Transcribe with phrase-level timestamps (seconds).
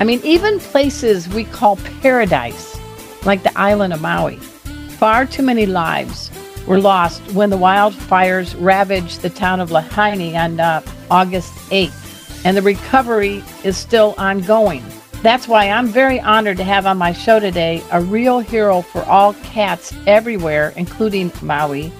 [0.00, 2.78] I mean, even places we call paradise,
[3.24, 4.36] like the island of Maui.
[4.36, 6.30] Far too many lives
[6.68, 12.56] were lost when the wildfires ravaged the town of Lahaina on uh, August 8th, and
[12.56, 14.84] the recovery is still ongoing.
[15.22, 19.02] That's why I'm very honored to have on my show today a real hero for
[19.04, 21.92] all cats everywhere, including Maui.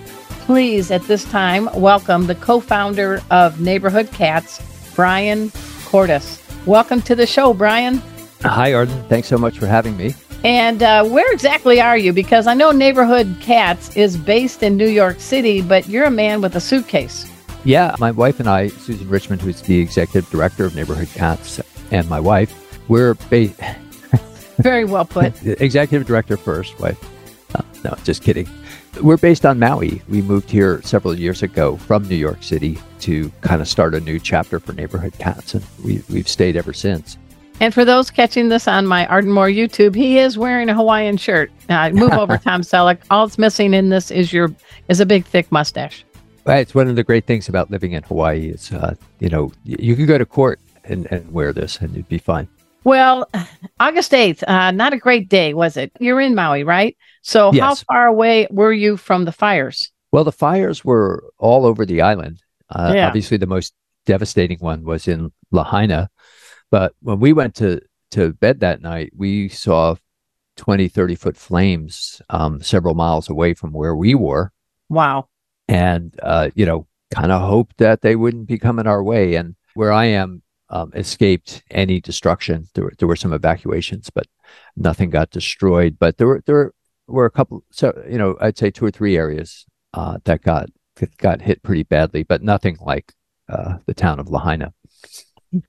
[0.46, 4.62] Please, at this time, welcome the co founder of Neighborhood Cats,
[4.94, 5.48] Bryan
[5.90, 6.47] Kortis.
[6.68, 8.02] Welcome to the show, Bryan.
[8.42, 9.02] Hi, Arden.
[9.04, 10.14] Thanks so much for having me.
[10.44, 12.12] And uh, where exactly are you?
[12.12, 16.42] Because I know Neighborhood Cats is based in New York City, but you're a man
[16.42, 17.24] with a suitcase.
[17.64, 21.58] Yeah, my wife and I, Susan Richmond, who's the executive director of Neighborhood Cats,
[21.90, 22.52] and my wife,
[22.86, 23.58] we're based.
[24.58, 25.42] Very well put.
[25.46, 27.02] executive director first, wife.
[27.54, 28.46] Uh, no, just kidding.
[29.02, 30.02] We're based on Maui.
[30.08, 34.00] We moved here several years ago from New York City to kind of start a
[34.00, 37.16] new chapter for Neighborhood Cats, and we, we've stayed ever since.
[37.60, 41.16] And for those catching this on my Arden Moore YouTube, he is wearing a Hawaiian
[41.16, 41.50] shirt.
[41.68, 42.98] Uh, move over, Tom Selleck.
[43.10, 44.54] All it's missing in this is your
[44.88, 46.04] is a big thick mustache.
[46.44, 46.60] Right.
[46.60, 49.94] It's one of the great things about living in Hawaii is, uh, you know, you
[49.96, 52.48] could go to court and, and wear this and it'd be fine.
[52.88, 53.28] Well,
[53.78, 55.92] August 8th, uh, not a great day, was it?
[56.00, 56.96] You're in Maui, right?
[57.20, 57.62] So, Yes.
[57.62, 59.92] how far away were you from the fires?
[60.10, 62.42] Well, the fires were all over the island.
[62.70, 63.06] Uh, Yeah.
[63.06, 63.74] Obviously, the most
[64.06, 66.08] devastating one was in Lahaina.
[66.70, 67.82] But when we went to,
[68.12, 69.96] to bed that night, we saw
[70.56, 74.50] 20, 30 foot flames um, several miles away from where we were.
[74.88, 75.28] Wow.
[75.68, 79.34] And, uh, you know, kind of hoped that they wouldn't be coming our way.
[79.34, 82.68] And where I am, um, escaped any destruction.
[82.74, 84.26] There were, there were some evacuations, but
[84.76, 85.98] nothing got destroyed.
[85.98, 86.72] But there were there
[87.06, 87.64] were a couple.
[87.70, 90.68] So you know, I'd say two or three areas uh, that got
[91.18, 93.12] got hit pretty badly, but nothing like
[93.48, 94.72] uh, the town of Lahaina.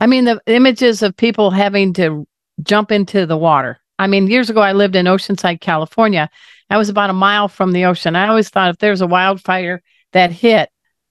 [0.01, 2.27] I mean, the images of people having to
[2.63, 3.79] jump into the water.
[3.97, 6.29] I mean, years ago, I lived in Oceanside, California.
[6.69, 8.15] I was about a mile from the ocean.
[8.15, 9.81] I always thought if there's a wildfire
[10.13, 10.69] that hit,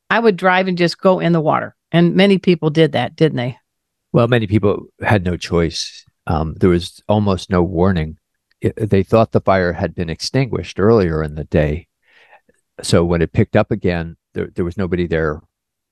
[0.08, 1.74] I would drive and just go in the water.
[1.90, 3.58] And many people did that, didn't they?
[4.12, 6.04] Well, many people had no choice.
[6.26, 8.18] Um, there was almost no warning.
[8.60, 11.86] It- they thought the fire had been extinguished earlier in the day.
[12.82, 15.42] So when it picked up again, there, there was nobody there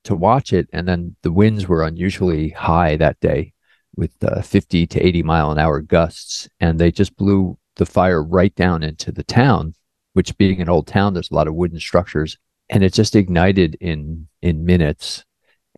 [0.05, 0.69] to watch it.
[0.73, 3.53] And then the winds were unusually high that day
[3.97, 6.49] with uh, 50 to 80 mile an hour gusts.
[6.61, 9.75] And they just blew the fire right down into the town,
[10.15, 12.39] which being an old town, there's a lot of wooden structures.
[12.71, 15.25] And it just ignited in in minutes.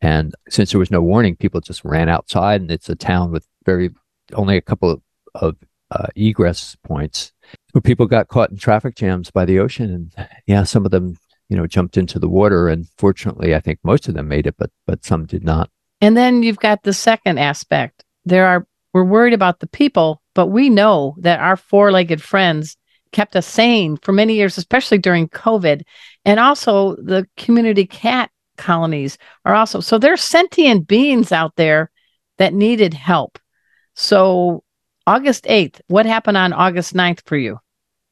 [0.00, 3.46] And since there was no warning, people just ran outside, and it's a town with
[3.64, 3.90] very
[4.34, 5.02] only a couple of,
[5.34, 5.56] of
[5.90, 7.32] uh, egress points.
[7.72, 11.16] So people got caught in traffic jams by the ocean, and yeah, some of them,
[11.48, 12.68] you know, jumped into the water.
[12.68, 15.70] And fortunately, I think most of them made it, but but some did not.
[16.00, 18.04] And then you've got the second aspect.
[18.24, 22.76] There are we're worried about the people, but we know that our four-legged friends
[23.12, 25.82] kept us sane for many years, especially during COVID.
[26.24, 31.90] And also the community cat colonies are also so there's sentient beings out there
[32.38, 33.38] that needed help.
[33.94, 34.62] So
[35.06, 37.58] August 8th, what happened on August 9th for you?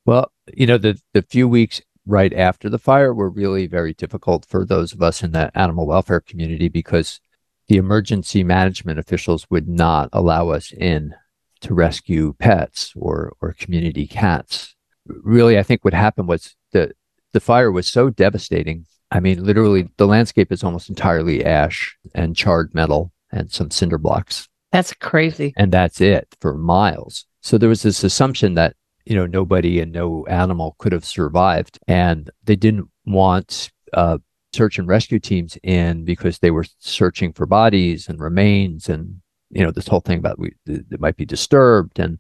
[0.07, 4.47] Well, you know, the the few weeks right after the fire were really very difficult
[4.47, 7.21] for those of us in the animal welfare community because
[7.69, 11.15] the emergency management officials would not allow us in
[11.61, 14.75] to rescue pets or or community cats.
[15.07, 16.93] Really, I think what happened was the
[17.33, 18.87] the fire was so devastating.
[19.11, 23.99] I mean, literally, the landscape is almost entirely ash and charred metal and some cinder
[23.99, 25.53] blocks That's crazy.
[25.57, 27.27] and that's it for miles.
[27.43, 28.75] So there was this assumption that
[29.05, 34.19] you know nobody and no animal could have survived, and they didn't want uh,
[34.53, 39.21] search and rescue teams in because they were searching for bodies and remains, and
[39.51, 42.19] you know this whole thing about we it might be disturbed, and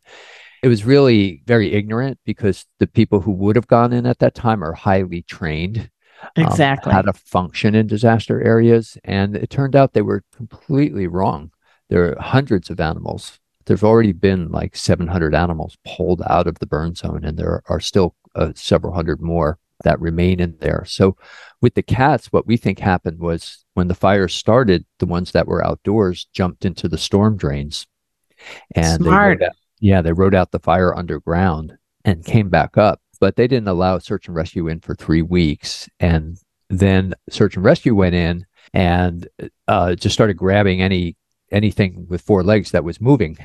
[0.62, 4.34] it was really very ignorant because the people who would have gone in at that
[4.36, 5.90] time are highly trained
[6.36, 6.92] um, Exactly.
[6.92, 8.98] how to function in disaster areas.
[9.04, 11.50] And it turned out they were completely wrong.
[11.88, 13.38] There are hundreds of animals.
[13.66, 17.80] There's already been like 700 animals pulled out of the burn zone, and there are
[17.80, 20.84] still uh, several hundred more that remain in there.
[20.86, 21.16] So,
[21.60, 25.46] with the cats, what we think happened was when the fire started, the ones that
[25.46, 27.86] were outdoors jumped into the storm drains.
[28.74, 29.40] And they Smart.
[29.40, 33.46] rode out, yeah, they rode out the fire underground and came back up but they
[33.46, 35.88] didn't allow search and rescue in for three weeks.
[36.00, 39.28] And then search and rescue went in and
[39.68, 41.16] uh, just started grabbing any
[41.52, 43.38] anything with four legs that was moving.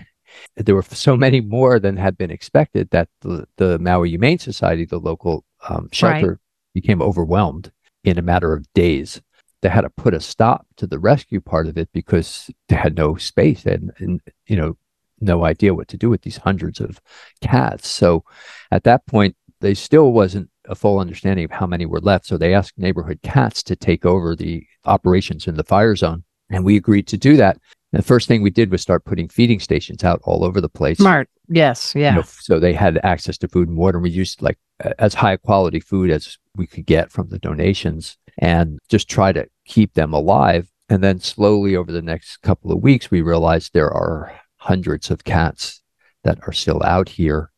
[0.56, 4.86] There were so many more than had been expected that the, the Maui Humane Society,
[4.86, 6.40] the local um, shelter,
[6.74, 7.72] became overwhelmed
[8.04, 9.22] in a matter of days.
[9.62, 12.96] They had to put a stop to the rescue part of it because they had
[12.96, 14.78] no space and, and you know
[15.22, 17.00] no idea what to do with these hundreds of
[17.42, 17.88] cats.
[17.88, 18.24] So
[18.72, 22.25] at that point, they still wasn't a full understanding of how many were left.
[22.25, 26.24] So they asked neighborhood cats to take over the operations in the fire zone.
[26.50, 27.58] And we agreed to do that.
[27.94, 30.69] And the first thing we did was start putting feeding stations out all over the
[30.69, 30.98] place.
[30.98, 31.30] Smart.
[31.48, 31.94] Yes.
[31.96, 32.16] you Yeah.
[32.16, 33.98] know, so they had access to food and water.
[33.98, 34.58] And we used like
[35.00, 39.48] as high quality food as we could get from the donations and just try to
[39.66, 40.69] keep them alive.
[40.90, 45.24] And then slowly over the next couple of weeks, we realized there are hundreds of
[45.24, 45.81] cats
[46.24, 47.50] that are still out here.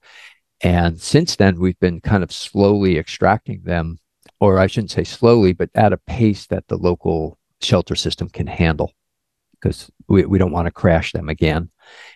[0.64, 4.00] And since then, we've been kind of slowly extracting them,
[4.40, 8.48] or I shouldn't say slowly, but at a pace that the local shelter system can
[8.48, 8.94] handle
[9.54, 11.70] because we, we don't want to crash them again.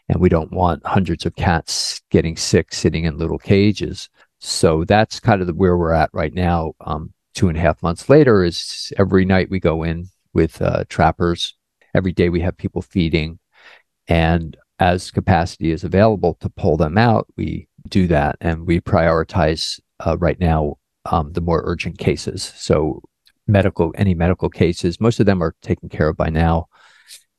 [0.10, 4.10] And we don't want hundreds of cats getting sick sitting in little cages.
[4.40, 6.74] So that's kind of the, where we're at right now.
[6.82, 10.86] Um, two and a half months later is every night we go in with uh,
[10.88, 11.56] trappers.
[11.94, 13.40] Every day we have people feeding.
[14.08, 18.38] And as capacity is available to pull them out, we do that.
[18.42, 22.54] And we prioritize uh, right now um, the more urgent cases.
[22.56, 23.01] So
[23.48, 26.68] medical, any medical cases, most of them are taken care of by now.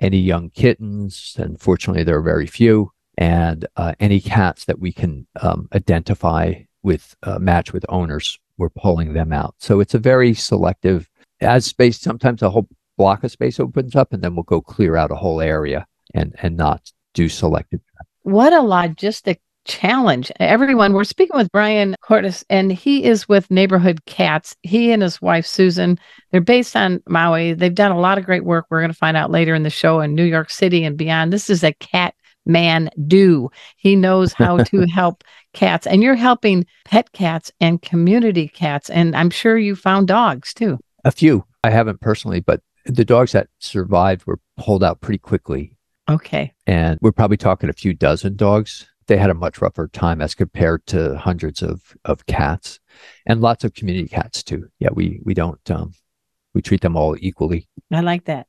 [0.01, 5.27] Any young kittens, unfortunately, there are very few, and uh, any cats that we can
[5.41, 9.57] um, identify with uh, match with owners, we're pulling them out.
[9.59, 11.09] So it's a very selective.
[11.41, 14.97] As space, sometimes a whole block of space opens up, and then we'll go clear
[14.97, 17.81] out a whole area and and not do selective.
[18.23, 20.33] What a logistic challenge.
[20.41, 24.57] Everyone, we're speaking with Bryan Kortis, and he is with Neighborhood Cats.
[24.63, 25.99] He and his wife, Susan,
[26.33, 27.53] they're based on Maui.
[27.53, 28.67] They've done a lot of great work.
[28.71, 31.33] We're going to find out later in the show in New York City and beyond.
[31.33, 32.15] This is a cat
[32.47, 33.51] man do.
[33.77, 35.23] He knows how to help
[35.53, 38.91] cats, and you're helping pet cats and community cats.
[38.91, 40.79] And I'm sure you found dogs too.
[41.05, 45.73] A few I haven't personally, but the dogs that survived were pulled out pretty quickly.
[46.11, 46.55] Okay.
[46.67, 48.89] and we're probably talking a few dozen dogs.
[49.09, 52.79] They had a much rougher time as compared to hundreds of of cats,
[53.27, 54.69] and lots of community cats too.
[54.79, 55.95] Yeah, we we don't um,
[56.55, 57.69] we treat them all equally.
[57.93, 58.47] I like that.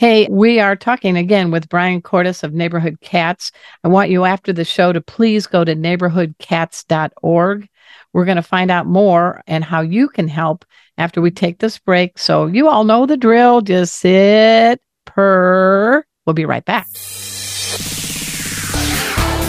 [0.00, 3.52] Hey, we are talking again with Bryan Kortis of Neighborhood Cats.
[3.84, 7.68] I want you after the show to please go to neighborhoodcats.org.
[8.14, 10.64] We're going to find out more and how you can help
[10.96, 12.18] after we take this break.
[12.18, 13.60] So you all know the drill.
[13.60, 16.02] Just sit, purr.
[16.24, 16.86] We'll be right back.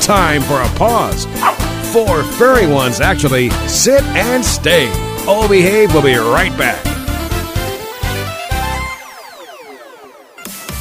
[0.01, 1.25] Time for a pause.
[1.93, 3.51] Four furry ones, actually.
[3.67, 4.89] Sit and stay.
[5.27, 5.93] All behave.
[5.93, 6.83] We'll be right back.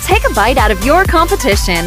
[0.04, 1.86] Take a bite out of your competition.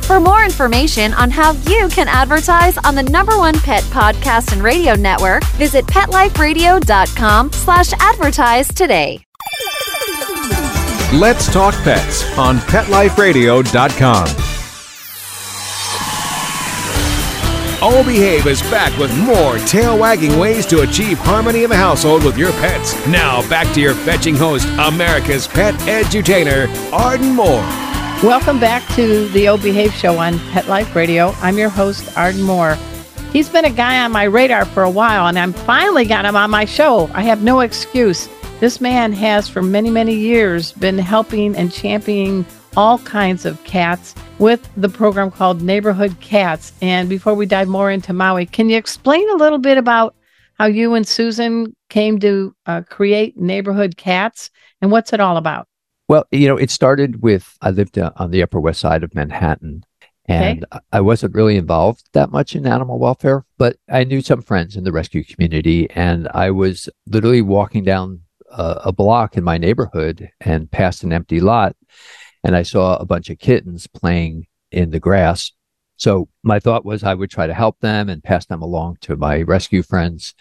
[0.11, 4.61] For more information on how you can advertise on the number one pet podcast and
[4.61, 9.23] radio network, visit PetLifeRadio.com slash advertise today.
[11.13, 14.27] Let's talk pets on PetLifeRadio.com.
[17.81, 22.25] All Behave is back with more tail wagging ways to achieve harmony in the household
[22.25, 22.93] with your pets.
[23.07, 27.90] Now, back to your fetching host, America's pet edutainer, Arden Moore.
[28.23, 31.31] Welcome back to the O Behave Show on Pet Life Radio.
[31.41, 32.77] I'm your host, Arden Moore.
[33.33, 36.35] He's been a guy on my radar for a while, and I'm finally got him
[36.35, 37.09] on my show.
[37.15, 38.29] I have no excuse.
[38.59, 42.45] This man has, for many, many years, been helping and championing
[42.77, 46.73] all kinds of cats with the program called Neighborhood Cats.
[46.79, 50.13] And before we dive more into Maui, can you explain a little bit about
[50.59, 55.67] how you and Susan came to uh, create Neighborhood Cats and what's it all about?
[56.11, 59.15] Well, you know, it started with I lived uh, on the Upper West Side of
[59.15, 59.85] Manhattan.
[60.25, 60.83] And okay.
[60.91, 64.83] I wasn't really involved that much in animal welfare, but I knew some friends in
[64.83, 65.89] the rescue community.
[65.91, 71.13] And I was literally walking down a, a block in my neighborhood and past an
[71.13, 71.77] empty lot.
[72.43, 75.53] And I saw a bunch of kittens playing in the grass.
[75.95, 79.15] So my thought was I would try to help them and pass them along to
[79.15, 80.33] my rescue friends,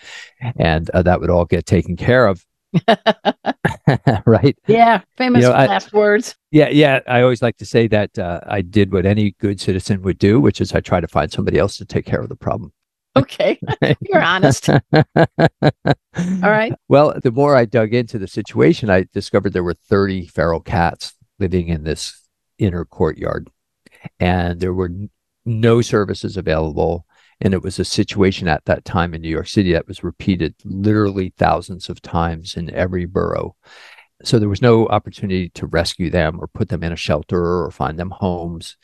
[0.57, 2.45] and uh, that would all get taken care of.
[4.27, 4.57] right?
[4.67, 6.37] Yeah, famous you know, last I, words.
[6.51, 7.01] Yeah, yeah.
[7.07, 10.41] I always like to say that uh, I did what any good citizen would do,
[10.41, 12.73] which is I try to find somebody else to take care of the problem.
[13.17, 13.59] Okay,
[14.01, 14.69] you're honest.
[14.69, 14.81] All
[16.43, 16.73] right.
[16.89, 21.15] Well, the more I dug into the situation, I discovered there were 30 feral cats
[21.39, 22.21] living in this
[22.59, 23.51] inner courtyard,
[24.21, 24.91] and there were
[25.45, 27.07] no services available.
[27.41, 30.55] And it was a situation at that time in New York City that was repeated
[30.65, 33.57] literally thousands of times in every borough.
[34.23, 37.71] So there was no opportunity to rescue them or put them in a shelter or
[37.71, 38.77] find them homes.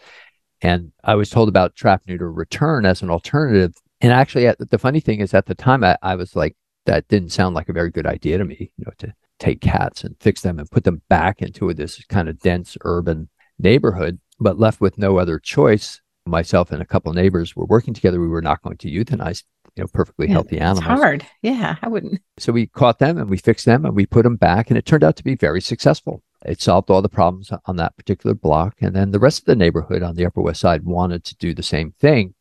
[0.62, 3.74] And I was told about trap, neuter, return as an alternative.
[4.00, 7.32] And actually, the funny thing is, at the time, I, I was like, that didn't
[7.32, 10.40] sound like a very good idea to me, you know, to take cats and fix
[10.40, 14.18] them and put them back into this kind of dense urban neighborhood.
[14.40, 18.20] But left with no other choice, myself and a couple of neighbors were working together.
[18.20, 19.44] We were not going to euthanize,
[19.76, 20.78] you know, perfectly yeah, healthy animals.
[20.78, 21.26] It's hard.
[21.42, 22.20] Yeah, I wouldn't.
[22.38, 24.86] So we caught them and we fixed them and we put them back, and it
[24.86, 26.22] turned out to be very successful.
[26.44, 28.76] It solved all the problems on that particular block.
[28.80, 31.54] And then the rest of the neighborhood on the Upper West Side wanted to do
[31.54, 32.34] the same thing.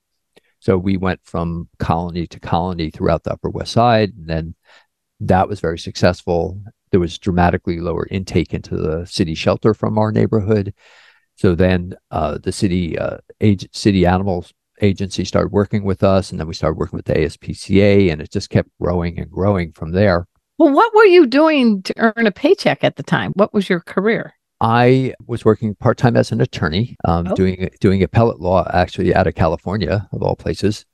[0.60, 4.13] So we went from colony to colony throughout the Upper West Side.
[4.18, 4.56] And then
[5.22, 6.62] that was very successful.
[6.92, 10.74] There was dramatically lower intake into the city shelter from our neighborhood.
[11.36, 16.39] So then uh, the city uh, age, city animals agency started working with us, and
[16.39, 19.92] then we started working with the ASPCA, and it just kept growing and growing from
[19.92, 20.27] there.
[20.58, 23.34] Well, what were you doing to earn a paycheck at the time?
[23.36, 24.34] What was your career?
[24.62, 27.36] I was working part time as an attorney, um, oh.
[27.36, 30.86] doing doing appellate law, actually out of California, of all places.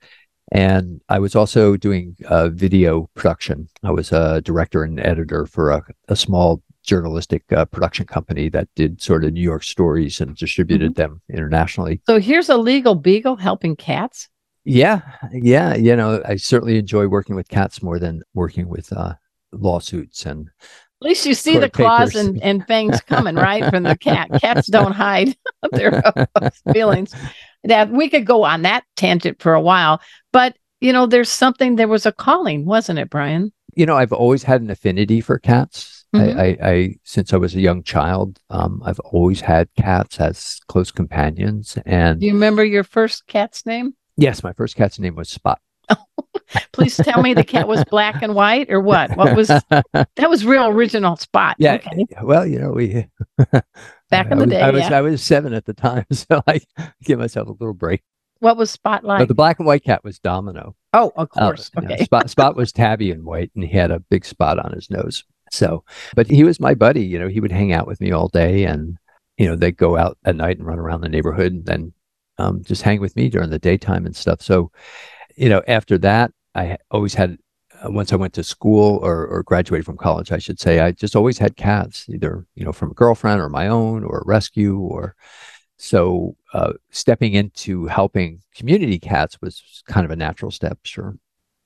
[0.51, 3.69] And I was also doing uh, video production.
[3.83, 8.67] I was a director and editor for a, a small journalistic uh, production company that
[8.75, 11.01] did sort of New York stories and distributed mm-hmm.
[11.01, 12.01] them internationally.
[12.07, 14.29] So here's a legal beagle helping cats.
[14.63, 19.15] Yeah, yeah, you know, I certainly enjoy working with cats more than working with uh,
[19.51, 20.49] lawsuits and.
[21.03, 24.29] At least you see the claws and, and fangs coming right from the cat.
[24.39, 25.35] Cats don't hide
[25.71, 26.03] their
[26.73, 27.11] feelings.
[27.63, 29.99] That we could go on that tangent for a while,
[30.31, 31.75] but you know, there's something.
[31.75, 33.51] There was a calling, wasn't it, Bryan?
[33.75, 36.39] You know, I've always had an affinity for cats Mm-hmm.
[36.39, 40.59] I, I, I, since I was a young child, um, I've always had cats as
[40.67, 41.77] close companions.
[41.85, 43.95] And do you remember your first cat's name?
[44.17, 45.59] Yes, my first cat's name was Spot.
[46.73, 49.15] Please tell me the cat was black and white or what?
[49.15, 50.07] What was that?
[50.19, 51.55] Was real original Spot?
[51.59, 51.75] Yeah.
[51.75, 52.05] Okay.
[52.21, 53.07] Well, you know, we
[54.09, 54.61] back in the day.
[54.61, 54.97] I was yeah.
[54.97, 56.61] I was seven at the time, so I
[57.03, 58.01] give myself a little break.
[58.39, 59.27] What was Spot like?
[59.27, 60.75] the black and white cat was Domino.
[60.93, 61.71] Oh, of uh, course.
[61.75, 61.95] Uh, okay.
[61.95, 64.89] know, Spot Spot was tabby and white, and he had a big spot on his
[64.89, 65.23] nose.
[65.51, 65.83] So,
[66.15, 67.03] but he was my buddy.
[67.03, 68.97] You know, he would hang out with me all day, and
[69.37, 71.93] you know, they'd go out at night and run around the neighborhood, and then
[72.37, 74.41] um, just hang with me during the daytime and stuff.
[74.41, 74.71] So,
[75.35, 77.37] you know, after that, I always had.
[77.83, 80.91] Uh, once I went to school or, or graduated from college, I should say, I
[80.91, 84.25] just always had cats, either you know from a girlfriend or my own or a
[84.25, 85.15] rescue or
[85.77, 91.15] so uh, stepping into helping community cats was kind of a natural step, sure.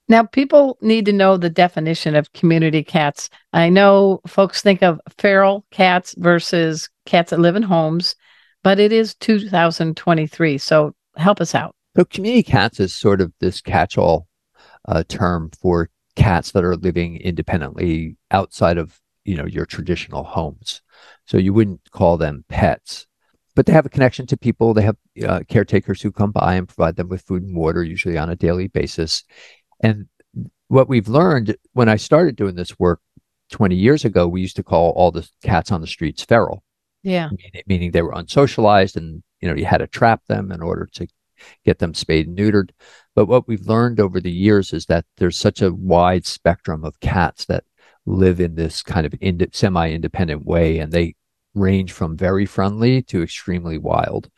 [0.08, 3.30] Now, people need to know the definition of community cats.
[3.54, 8.16] I know folks think of feral cats versus cats that live in homes,
[8.64, 10.58] but it is 2023.
[10.60, 11.76] So help us out.
[11.96, 14.28] So, community cats is sort of this catch all
[14.88, 20.82] uh, term for cats that are living independently outside of you know your traditional homes.
[21.26, 23.08] So you wouldn't call them pets,
[23.56, 24.74] but they have a connection to people.
[24.74, 24.98] They have
[25.28, 28.36] uh, caretakers who come by and provide them with food and water, usually on a
[28.36, 29.24] daily basis.
[29.80, 30.08] And
[30.68, 33.02] what we've learned when I started doing this work
[33.52, 36.64] 20 years ago, we used to call all the cats on the streets feral.
[37.04, 37.30] Yeah.
[37.30, 40.90] Meaning, meaning they were unsocialized and, you know, you had to trap them in order
[40.94, 41.08] to
[41.64, 42.72] get them spayed and neutered.
[43.14, 47.00] But what we've learned over the years is that there's such a wide spectrum of
[47.00, 47.64] cats that
[48.08, 51.16] live in this kind of ind- semi independent way, and they
[51.54, 54.30] range from very friendly to extremely wild.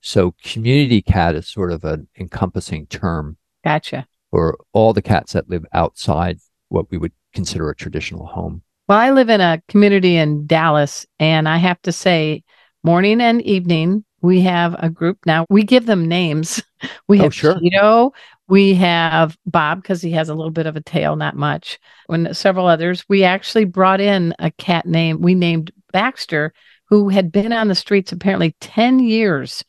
[0.00, 3.38] So, community cat is sort of an encompassing term.
[3.64, 8.62] Gotcha for all the cats that live outside what we would consider a traditional home?
[8.88, 12.44] Well, I live in a community in Dallas, and I have to say,
[12.82, 14.04] morning and evening.
[14.22, 15.44] We have a group now.
[15.50, 16.62] We give them names.
[17.08, 17.54] We Oh, have sure.
[17.54, 18.12] Cheeto.
[18.48, 21.78] We have Bob because he has a little bit of a tail, not much.
[22.06, 25.22] When several others, we actually brought in a cat name.
[25.22, 26.52] We named Baxter,
[26.90, 29.64] who had been on the streets apparently 10 years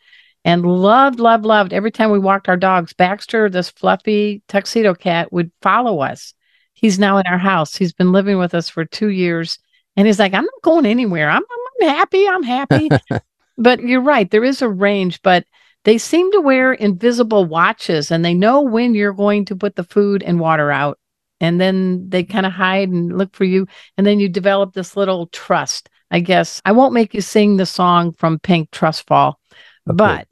[0.47, 1.73] and loved, loved, loved.
[1.73, 6.33] Every time we walked our dogs, Baxter, this fluffy tuxedo cat, would follow us.
[6.73, 7.75] He's now in our house.
[7.75, 9.59] He's been living with us for two years.
[9.97, 11.29] And he's like, I'm not going anywhere.
[11.29, 11.43] I'm,
[11.81, 12.25] I'm happy.
[12.29, 12.89] I'm happy.
[13.57, 14.31] but you're right.
[14.31, 15.43] There is a range, but
[15.83, 19.83] they seem to wear invisible watches and they know when you're going to put the
[19.83, 20.97] food and water out.
[21.41, 23.67] And then they kind of hide and look for you.
[23.97, 26.61] And then you develop this little trust, I guess.
[26.63, 29.41] I won't make you sing the song from Pink Trust Fall,
[29.89, 29.97] Okay.
[29.97, 30.27] but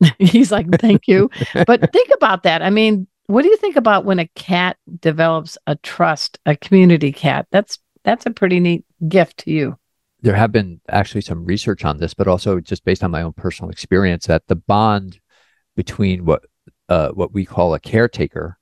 [0.18, 1.30] he's like, thank you.
[1.66, 2.62] but think about that.
[2.62, 7.12] I mean, what do you think about when a cat develops a trust, a community
[7.12, 7.46] cat?
[7.50, 9.78] That's that's a pretty neat gift to you.
[10.22, 13.32] there have been actually some research on this, but also just based on my own
[13.32, 15.18] personal experience that the bond
[15.74, 16.44] between what
[16.88, 18.58] uh, what we call a caretaker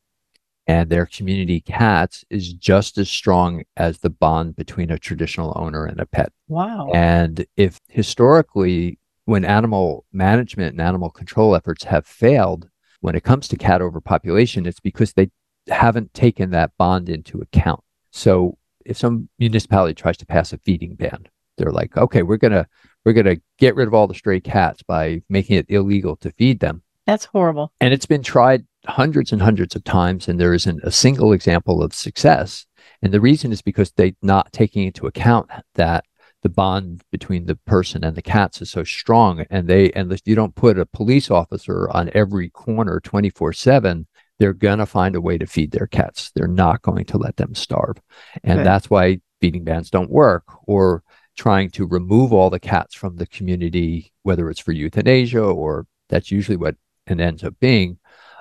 [0.67, 5.85] and their community cats is just as strong as the bond between a traditional owner
[5.85, 6.33] and a pet.
[6.49, 6.91] Wow.
[6.95, 12.69] And if historically, when animal management and animal control efforts have failed
[13.01, 15.31] when it comes to cat overpopulation, it's because they
[15.69, 17.81] haven't taken that bond into account.
[18.11, 22.67] So if some municipality tries to pass a feeding ban, they're like, okay, we're gonna
[23.05, 26.61] we're gonna get rid of all the stray cats by making it illegal to feed
[26.61, 26.83] them.
[27.07, 27.73] That's horrible.
[27.81, 31.83] And it's been tried hundreds and hundreds of times, and there isn't a single example
[31.83, 32.67] of success.
[33.03, 36.05] And the reason is because they're not taking into account that
[36.45, 39.47] the bond between the person and the cats is so strong.
[39.51, 44.07] And they, and you don't put a police officer on every corner 24 7,
[44.39, 46.31] they're going to find a way to feed their cats.
[46.35, 47.97] They're not going to let them starve.
[48.45, 48.67] And Good.
[48.67, 51.03] that's why feeding bans don't work or
[51.37, 56.31] trying to remove all the cats from the community, whether it's for euthanasia or that's
[56.31, 57.99] usually what it ends up being.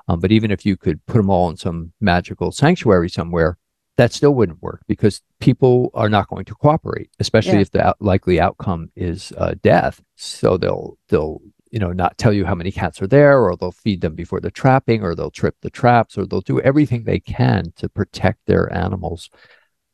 [0.09, 3.57] Um, but even if you could put them all in some magical sanctuary somewhere,
[3.97, 7.61] that still wouldn't work because people are not going to cooperate, especially Yeah.
[7.61, 10.01] if the out- likely outcome is uh, death.
[10.15, 11.41] So they'll they'll
[11.71, 14.39] you know not tell you how many cats are there, or they'll feed them before
[14.39, 18.39] the trapping, or they'll trip the traps, or they'll do everything they can to protect
[18.45, 19.29] their animals.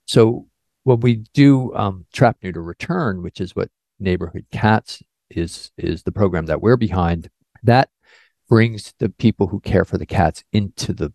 [0.05, 0.47] So
[0.83, 3.69] when we do um, trap neuter return, which is what
[3.99, 7.29] neighborhood cats is is the program that we're behind,
[7.63, 7.89] that
[8.47, 11.13] brings the people who care for the cats into the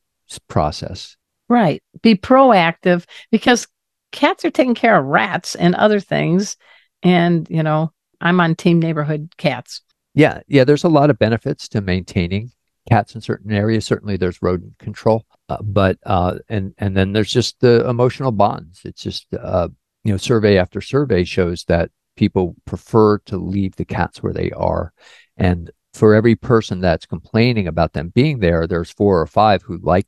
[0.48, 1.16] process.
[1.48, 1.82] Right.
[2.02, 3.66] Be proactive because
[4.12, 6.56] cats are taking care of rats and other things.
[7.02, 9.82] And, you know, I'm on team neighborhood cats.
[10.14, 10.64] Yeah, yeah.
[10.64, 12.52] There's a lot of benefits to maintaining
[12.88, 13.84] cats in certain areas.
[13.84, 18.82] Certainly, there's rodent control, uh, but uh, and and then there's just the emotional bonds.
[18.84, 19.68] It's just uh,
[20.04, 24.50] you know, survey after survey shows that people prefer to leave the cats where they
[24.52, 24.92] are,
[25.36, 29.78] and for every person that's complaining about them being there, there's four or five who
[29.78, 30.06] like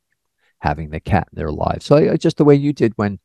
[0.59, 1.85] having the cat in their lives.
[1.85, 3.19] So uh, just the way you did when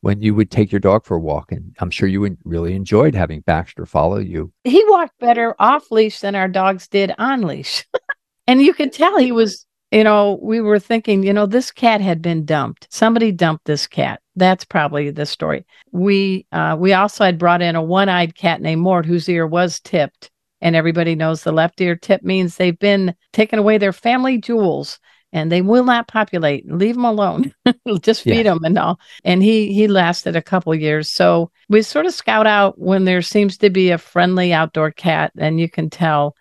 [0.00, 3.14] when you would take your dog for a walk, and I'm sure you really enjoyed
[3.14, 4.52] having Baxter follow you.
[4.62, 7.84] He walked better off leash than our dogs did on leash.
[8.46, 12.00] and you could tell he was, you know, we were thinking, you know, this cat
[12.00, 12.86] had been dumped.
[12.90, 14.20] Somebody dumped this cat.
[14.36, 15.64] That's probably the story.
[15.92, 19.80] We uh we also had brought in a one-eyed cat named Mort whose ear was
[19.80, 20.30] tipped.
[20.60, 24.98] And everybody knows the left ear tip means they've been taken away their family jewels
[25.36, 26.66] and they will not populate.
[26.66, 27.52] Leave them alone.
[28.00, 28.36] Just Yeah.
[28.36, 28.98] feed them and all.
[29.22, 31.10] And he he lasted a couple years.
[31.10, 35.32] So we sort of scout out when there seems to be a friendly outdoor cat,
[35.36, 36.34] and you can tell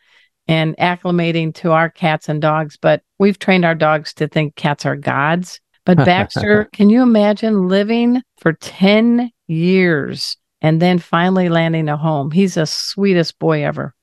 [0.48, 2.78] and acclimating to our cats and dogs.
[2.78, 5.60] But we've trained our dogs to think cats are gods.
[5.86, 12.32] But Baxter, can you imagine living for 10 years and then finally landing a home?
[12.32, 13.94] He's the sweetest boy ever.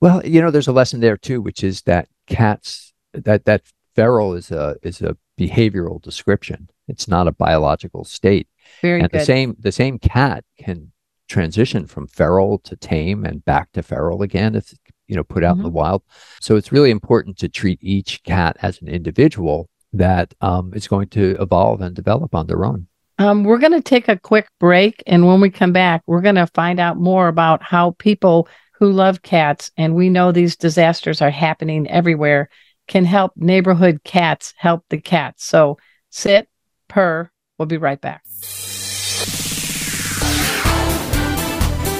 [0.00, 3.62] Well, you know, there's a lesson there too, which is that cats that that
[3.98, 6.70] feral is a is a behavioral description.
[6.86, 8.46] It's not a biological state.
[8.80, 9.20] Very and good.
[9.20, 10.92] the same the same cat can
[11.28, 14.72] transition from feral to tame and back to feral again if
[15.08, 16.02] you know put out in the wild.
[16.40, 21.08] So it's really important to treat each cat as an individual that um, is going
[21.08, 22.86] to evolve and develop on their own.
[23.18, 25.02] Um, we're going to take a quick break.
[25.08, 28.46] And when we come back, we're going to find out more about how people
[28.78, 32.48] who love cats, and we know these disasters are happening everywhere,
[32.88, 35.44] can help neighborhood cats help the cats.
[35.44, 35.78] So
[36.10, 36.48] sit,
[36.88, 37.30] purr.
[37.58, 38.24] We'll be right back.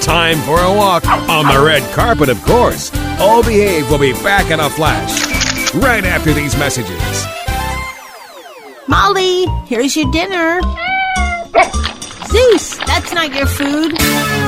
[0.03, 2.91] Time for a walk on the red carpet, of course.
[3.21, 5.25] All Behave will be back in a flash
[5.75, 7.27] right after these messages.
[8.89, 10.61] Molly, here's your dinner.
[12.29, 14.48] Zeus, that's not your food.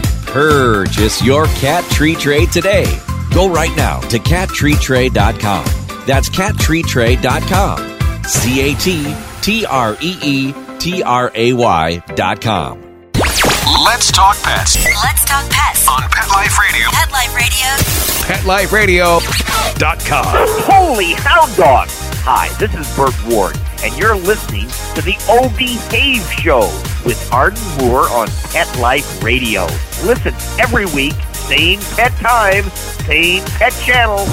[0.31, 2.85] Purchase your cat tree tray today.
[3.33, 5.65] Go right now to cattreetray.com.
[6.05, 8.23] That's cattreetray.com.
[8.23, 12.81] C A T T R E E T R A Y.com.
[13.83, 15.87] Let's talk pets Let's talk pets.
[15.89, 16.87] on Pet Life Radio.
[16.91, 19.19] Pet Life Radio.
[19.19, 20.25] PetLifeRadio.com.
[20.25, 21.87] Holy hound dog!
[22.23, 26.69] Hi, this is Burt Ward, and you're listening to the O Behave Show
[27.05, 29.65] with Arden Moore on Pet Life Radio.
[30.03, 32.63] Listen every week, same pet time,
[33.05, 34.25] same pet channel.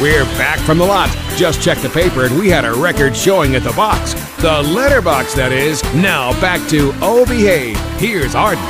[0.00, 1.10] We're back from the lot.
[1.36, 4.14] Just checked the paper and we had a record showing at the box.
[4.40, 5.82] The letterbox, that is.
[5.94, 6.92] Now back to
[7.26, 7.76] Behave.
[7.98, 8.64] Here's Arden.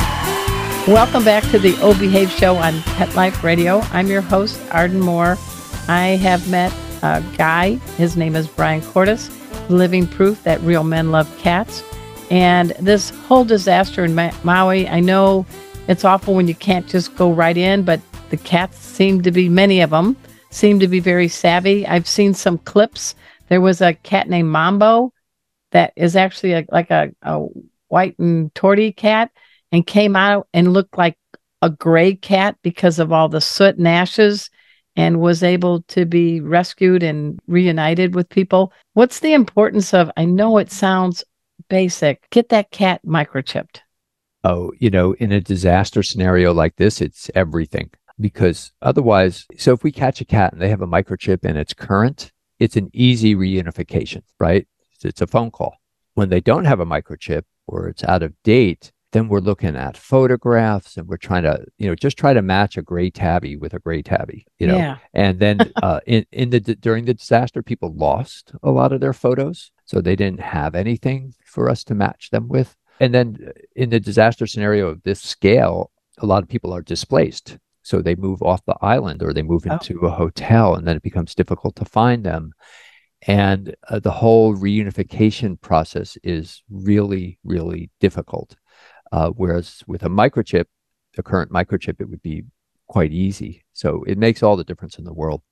[0.88, 3.78] Welcome back to the O Behave Show on Pet Life Radio.
[3.92, 5.38] I'm your host, Arden Moore.
[5.86, 6.72] I have met
[7.02, 9.30] a guy, his name is Bryan Kortis,
[9.70, 11.82] living proof that real men love cats.
[12.30, 15.46] And this whole disaster in Maui, I know
[15.88, 19.48] it's awful when you can't just go right in, but the cats seem to be,
[19.48, 20.16] many of them,
[20.50, 21.86] seem to be very savvy.
[21.86, 23.14] I've seen some clips.
[23.48, 25.12] There was a cat named Mambo
[25.72, 27.46] that is actually a, like a, a
[27.88, 29.30] white and torty cat
[29.72, 31.16] and came out and looked like
[31.62, 34.50] a gray cat because of all the soot and ashes
[34.96, 38.72] and was able to be rescued and reunited with people.
[38.94, 40.10] What's the importance of?
[40.16, 41.24] I know it sounds
[41.68, 42.28] basic.
[42.30, 43.80] Get that cat microchipped.
[44.42, 49.82] Oh, you know, in a disaster scenario like this, it's everything because otherwise, so if
[49.82, 53.34] we catch a cat and they have a microchip and it's current, it's an easy
[53.34, 54.66] reunification, right?
[55.02, 55.76] It's a phone call.
[56.14, 59.96] When they don't have a microchip or it's out of date, then we're looking at
[59.96, 63.74] photographs and we're trying to, you know, just try to match a gray tabby with
[63.74, 64.76] a gray tabby, you know.
[64.76, 64.98] Yeah.
[65.14, 69.12] And then uh, in in the during the disaster, people lost a lot of their
[69.12, 72.76] photos, so they didn't have anything for us to match them with.
[73.00, 76.82] And then uh, in the disaster scenario of this scale, a lot of people are
[76.82, 79.72] displaced, so they move off the island or they move Oh.
[79.72, 82.52] into a hotel, and then it becomes difficult to find them.
[83.26, 88.56] And uh, the whole reunification process is really, really difficult.
[89.12, 90.66] Uh, whereas with a microchip,
[91.16, 92.44] the current microchip, it would be
[92.86, 93.64] quite easy.
[93.72, 95.42] So it makes all the difference in the world.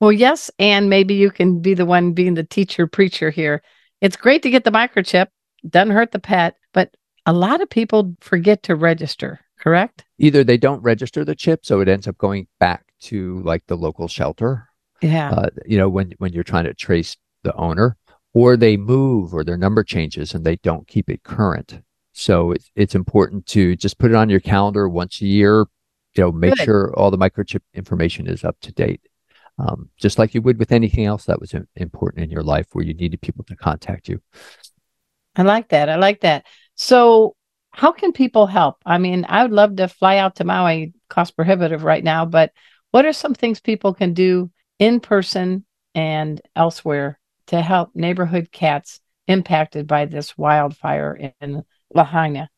[0.00, 3.62] Well, yes, and maybe you can be the one being the teacher preacher here.
[4.00, 5.28] It's great to get the microchip,
[5.68, 10.04] doesn't hurt the pet, but a lot of people forget to register, correct?
[10.18, 13.76] Either they don't register the chip, so it ends up going back to like the
[13.76, 14.68] local shelter,
[15.00, 15.30] Yeah.
[15.30, 17.96] uh, you know, when when you're trying to trace the owner,
[18.34, 21.80] or they move or their number changes and they don't keep it current.
[22.12, 25.66] So it's it's important to just put it on your calendar once a year.
[26.14, 26.64] You know, make Good.
[26.64, 29.00] sure all the microchip information is up to date,
[29.58, 32.84] um, just like you would with anything else that was important in your life where
[32.84, 34.20] you needed people to contact you.
[35.36, 35.88] I like that.
[35.88, 36.44] I like that.
[36.74, 37.34] So,
[37.70, 38.76] how can people help?
[38.84, 42.52] I mean, I would love to fly out to Maui, cost prohibitive right now, but
[42.90, 49.00] what are some things people can do in person and elsewhere to help neighborhood cats
[49.26, 52.48] impacted by this wildfire in Lahaina?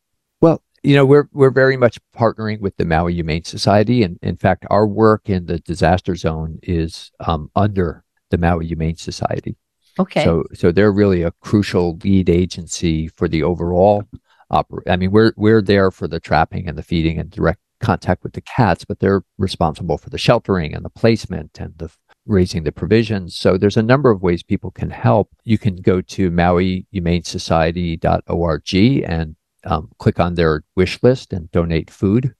[0.40, 4.36] Well, you know, we're we're very much partnering with the Maui Humane Society, and in
[4.36, 9.56] fact, our work in the disaster zone is um, under the Maui Humane Society.
[9.98, 10.24] Okay.
[10.24, 14.04] So, so they're really a crucial lead agency for the overall
[14.50, 18.22] oper I mean, we're we're there for the trapping and the feeding and direct contact
[18.22, 21.90] with the cats, but they're responsible for the sheltering and the placement and the
[22.26, 23.36] raising the provisions.
[23.36, 25.28] So there's a number of ways people can help.
[25.44, 32.34] You can go to MauiHumaneSociety.org and um, click on their wish list and donate food.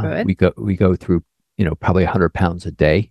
[0.00, 0.24] Good.
[0.24, 1.24] we go we go through
[1.56, 3.10] you know probably 100 pounds a day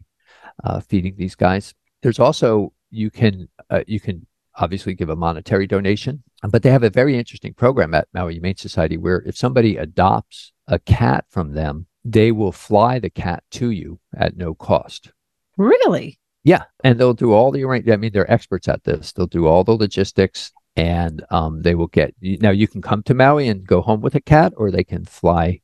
[0.63, 1.73] uh, feeding these guys.
[2.01, 6.83] There's also you can uh, you can obviously give a monetary donation, but they have
[6.83, 11.53] a very interesting program at Maui Humane Society where if somebody adopts a cat from
[11.53, 15.11] them, they will fly the cat to you at no cost.
[15.59, 16.19] Really?
[16.43, 17.87] Yeah, and they'll do all the arrange.
[17.89, 19.11] I mean, they're experts at this.
[19.11, 22.15] They'll do all the logistics, and um, they will get.
[22.21, 25.05] Now you can come to Maui and go home with a cat, or they can
[25.05, 25.61] fly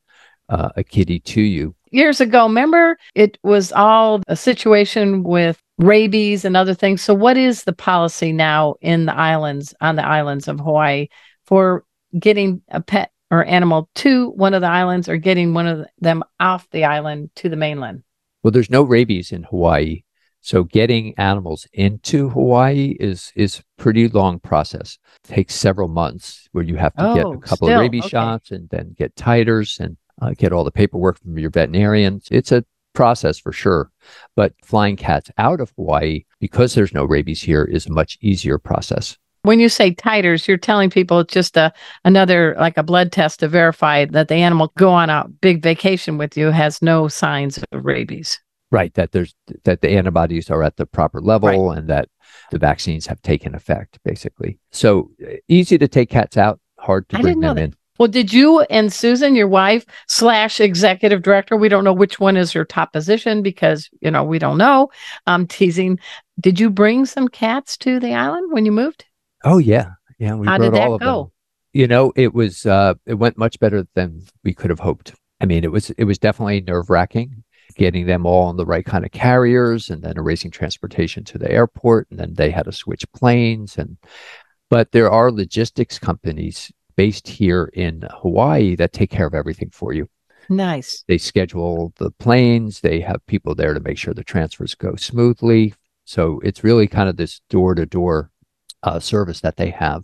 [0.49, 1.75] uh, a kitty to you.
[1.91, 7.01] Years ago, remember it was all a situation with rabies and other things.
[7.01, 11.07] So, what is the policy now in the islands, on the islands of Hawaii,
[11.45, 11.85] for
[12.19, 16.23] getting a pet or animal to one of the islands or getting one of them
[16.39, 18.03] off the island to the mainland?
[18.45, 20.03] Well, there's no rabies in Hawaii.
[20.39, 24.99] So getting animals into Hawaii is is pretty long process.
[25.23, 28.03] It takes several months where you have to get Oh, a couple still, of rabies
[28.03, 28.09] okay.
[28.09, 32.21] shots and then get titers and uh, get all the paperwork from your veterinarian.
[32.29, 33.89] It's a process for sure.
[34.35, 38.59] But flying cats out of Hawaii because there's no rabies here is a much easier
[38.59, 39.17] process.
[39.45, 41.71] When you say titers, you're telling people it's just a
[42.03, 46.17] another like a blood test to verify that the animal go on a big vacation
[46.17, 48.41] with you has no signs of rabies.
[48.71, 52.09] Right, that there's that the antibodies are at the proper level and that
[52.49, 54.57] the vaccines have taken effect, basically.
[54.71, 57.75] So uh, easy to take cats out, hard to bring them in.
[57.99, 62.35] Well, did you and Susan, your wife slash executive director, we don't know which one
[62.35, 64.89] is your top position because you know we don't know.
[65.27, 65.99] I'm teasing.
[66.39, 69.05] Did you bring some cats to the island when you moved?
[69.45, 70.35] Oh yeah, yeah.
[70.35, 71.23] We How did that all of go?
[71.23, 71.31] them.
[71.73, 75.13] You know, it was uh, it went much better than we could have hoped.
[75.39, 77.43] I mean, it was it was definitely nerve wracking
[77.75, 81.51] getting them all on the right kind of carriers and then arranging transportation to the
[81.51, 83.97] airport and then they had to switch planes and
[84.69, 89.93] but there are logistics companies based here in Hawaii that take care of everything for
[89.93, 90.07] you.
[90.49, 91.03] Nice.
[91.07, 95.73] They schedule the planes, they have people there to make sure the transfers go smoothly.
[96.05, 98.31] So it's really kind of this door to door
[98.99, 100.03] service that they have.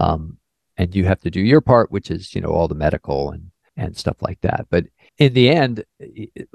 [0.00, 0.38] Um,
[0.76, 3.50] and you have to do your part, which is, you know, all the medical and,
[3.76, 4.66] and stuff like that.
[4.70, 4.86] But
[5.18, 5.84] in the end,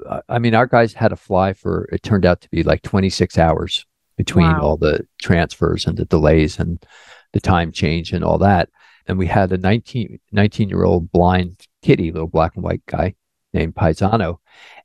[0.08, 2.82] I- I mean, our guys had to fly for, it turned out to be like
[2.82, 4.60] 26 hours between Wow.
[4.60, 6.84] all the transfers and the delays and
[7.32, 8.68] the time change and all that.
[9.06, 13.14] And we had a 19, 19 year old blind kitty, little black and white guy
[13.54, 14.40] named Paisano.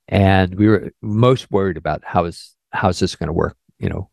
[0.07, 3.57] And we were most worried about how is, how's this going to work?
[3.79, 4.09] You know,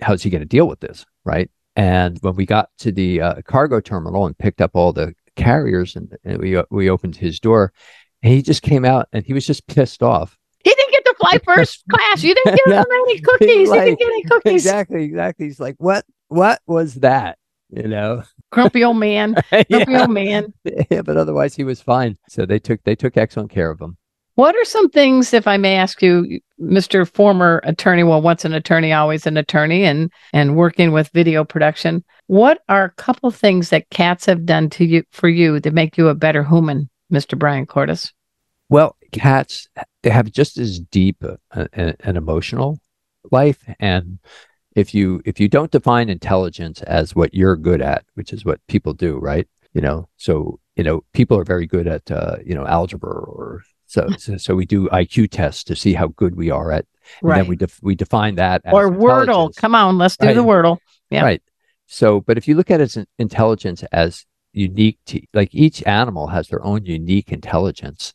[0.00, 1.06] how's he going to deal with this?
[1.24, 1.50] Right.
[1.76, 5.96] And when we got to the uh, cargo terminal and picked up all the carriers
[5.96, 7.72] and, and we, we opened his door
[8.22, 10.38] and he just came out and he was just pissed off.
[10.62, 12.22] He didn't get to fly first class.
[12.22, 12.80] You didn't give Yeah.
[12.80, 13.48] him any cookies.
[13.70, 14.52] he didn't get any cookies.
[14.52, 15.04] Exactly.
[15.04, 15.46] Exactly.
[15.46, 17.38] He's like, what, what was that?
[17.70, 18.22] You know?
[18.52, 19.34] Grumpy old man.
[19.50, 20.00] Grumpy yeah.
[20.02, 20.54] old man.
[20.90, 22.16] yeah, but otherwise he was fine.
[22.28, 23.96] So they took, they took excellent care of him.
[24.36, 27.08] What are some things, if I may ask you, Mr.
[27.08, 32.04] Former attorney, well, once an attorney, always an attorney, and and working with video production,
[32.26, 35.96] what are a couple things that cats have done to you for you to make
[35.96, 37.38] you a better human, Mr.
[37.38, 38.12] Bryan Kortis?
[38.68, 39.68] Well, cats
[40.02, 42.80] they have just as deep a, a- an emotional
[43.30, 44.18] life, and
[44.74, 48.66] if you if you don't define intelligence as what you're good at, which is what
[48.66, 49.46] people do, right?
[49.74, 53.62] You know, so you know people are very good at uh, you know algebra or
[53.94, 56.86] so, so so we do IQ tests to see how good we are at,
[57.22, 59.54] and then we def- we define that as or Wordle.
[59.56, 60.34] Come on, let's do Right.
[60.36, 60.78] the Wordle.
[61.10, 61.22] Yeah.
[61.24, 61.42] Right.
[61.86, 66.28] So, but if you look at it as intelligence as unique to like each animal
[66.28, 68.14] has their own unique intelligence.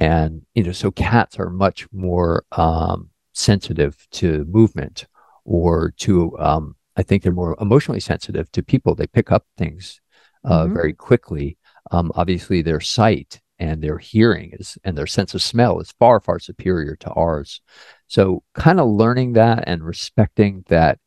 [0.00, 5.06] And, you know, so cats are much more um, sensitive to movement
[5.44, 8.94] or to, um, I think they're more emotionally sensitive to people.
[8.94, 10.00] They pick up things
[10.44, 10.74] uh, Mhm.
[10.74, 11.56] very quickly.
[11.92, 16.20] Um, obviously, their sight and their hearing is and their sense of smell is far,
[16.20, 17.60] far superior to ours.
[18.06, 20.98] So, kind of learning that and respecting that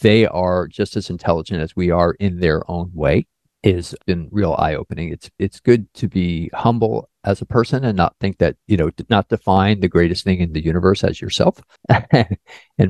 [0.00, 3.26] they are just as intelligent as we are in their own way
[3.62, 5.10] is been real eye opening.
[5.10, 8.90] It's it's good to be humble as a person and not think that you know
[9.08, 11.60] not define the greatest thing in the universe as yourself,
[12.12, 12.38] and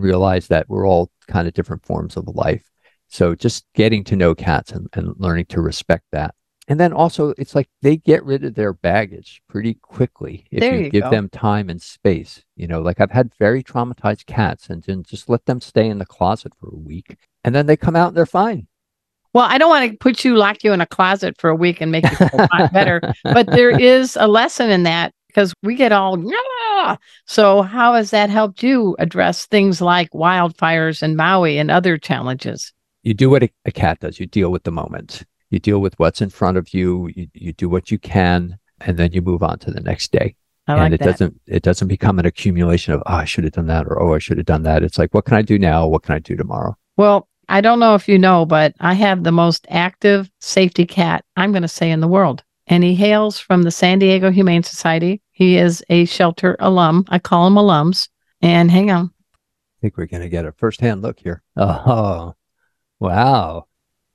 [0.03, 2.65] realize that we're all kind of different forms of life.
[3.09, 6.35] So just getting to know cats and, and learning to respect that.
[6.71, 10.85] And then also it's like they get rid of their baggage pretty quickly if you,
[10.85, 11.11] you give go.
[11.11, 12.45] them time and space.
[12.55, 15.99] You know, like I've had very traumatized cats and then just let them stay in
[15.99, 18.69] the closet for a week and then they come out and they're fine.
[19.33, 21.81] Well, I don't want to put you, lock you in a closet for a week
[21.81, 25.75] and make you feel fi- better, but there is a lesson in that because we
[25.75, 31.59] get all, "Yeah." so how has that helped you address things like wildfires in Maui
[31.59, 32.73] and other challenges?
[33.03, 35.99] you do what a, a cat does you deal with the moment you deal with
[35.99, 39.43] what's in front of you you, you do what you can and then you move
[39.43, 40.35] on to the next day
[40.67, 41.11] I and like it that.
[41.13, 44.15] doesn't it doesn't become an accumulation of oh i should have done that or oh
[44.15, 46.19] i should have done that it's like what can i do now what can i
[46.19, 50.31] do tomorrow Well, I don't know if you know, but I have the most active
[50.39, 52.45] safety cat, I'm going to say, in the world.
[52.69, 55.21] And he hails from the San Diego Humane Society.
[55.33, 57.07] He is a shelter alum.
[57.09, 58.09] I call him alums.
[58.41, 59.07] And hang on.
[59.07, 62.35] i think we're going to get a first-hand look here oh
[63.01, 63.67] wow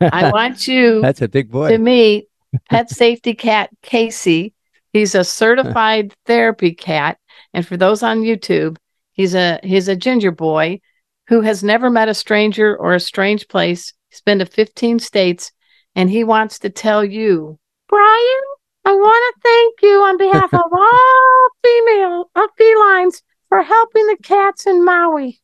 [0.00, 2.28] I want you that's a big boy to meet
[2.70, 4.54] pet safety cat Casey.
[4.92, 7.18] He's a certified therapy cat.
[7.54, 8.76] And for those on YouTube,
[9.12, 10.80] he's a he's a ginger boy
[11.28, 13.92] who has never met a stranger or a strange place.
[14.10, 15.52] He's been to 15 states
[15.94, 18.42] and he wants to tell you Bryan,
[18.84, 24.16] I want to thank you on behalf of all female uh, felines for helping the
[24.22, 25.40] cats in Maui.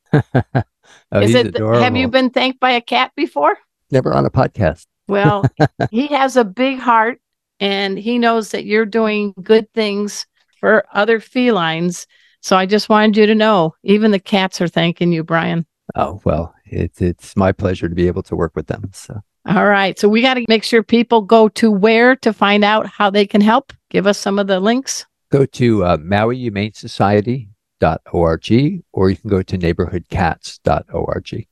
[1.13, 1.57] Oh, Is it?
[1.59, 3.57] Have you been thanked by a cat before?
[3.91, 4.87] Never on a podcast?
[5.09, 5.45] Well,
[5.91, 7.21] he has a big heart
[7.61, 10.27] and he knows that you're doing good things
[10.61, 12.07] for other felines.
[12.41, 15.67] So I just wanted you to know, even the cats are thanking you, Bryan.
[15.95, 18.91] Oh well, it's it's my pleasure to be able to work with them.
[18.93, 19.99] So All right.
[19.99, 23.27] So we got to make sure people go to where to find out how they
[23.27, 23.73] can help.
[23.89, 25.07] Give us some of the links.
[25.31, 31.47] go to uh, MauiHumaneSociety.org or you can go to neighborhoodcats.org.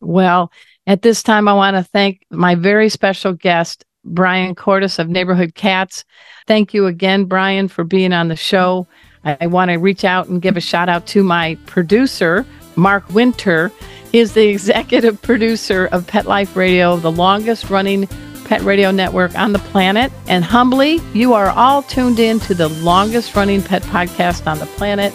[0.00, 0.52] Well,
[0.88, 5.54] at this time, I want to thank my very special guest, Bryan Kortis of Neighborhood
[5.54, 6.02] Cats.
[6.46, 8.86] Thank you again, Bryan, for being on the show.
[9.22, 12.46] I, I want to reach out and give a shout out to my producer,
[12.76, 13.70] Mark Winter.
[14.12, 18.06] He is the executive producer of Pet Life Radio, the longest running
[18.46, 20.10] pet radio network on the planet.
[20.26, 24.64] And humbly, you are all tuned in to the longest running pet podcast on the
[24.64, 25.12] planet.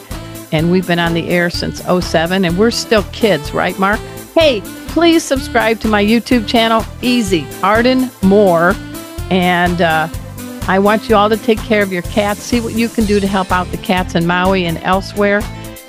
[0.51, 3.99] And we've been on the air since 07, and we're still kids, right, Mark?
[4.35, 4.61] Hey,
[4.93, 6.85] please subscribe to my YouTube channel.
[7.01, 8.75] Easy, Arden Moore.
[9.31, 10.07] And uh,
[10.67, 12.41] I want you all to take care of your cats.
[12.43, 15.41] See what you can do to help out the cats in Maui and elsewhere.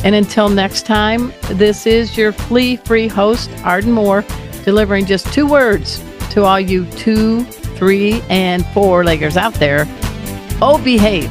[0.04, 4.24] And until next time, this is your flea free host, Arden Moore,
[4.64, 9.84] delivering just two words to all you two, three, and four leggers out there.
[10.62, 11.30] Oh, behave.